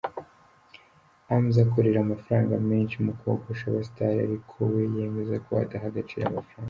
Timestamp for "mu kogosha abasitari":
3.05-4.17